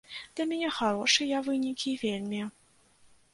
[0.37, 2.41] Для мяне харошыя вынікі вельмі.